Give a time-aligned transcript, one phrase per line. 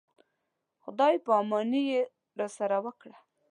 [0.83, 2.01] خدای په اماني یې
[2.39, 3.17] راسره وکړه.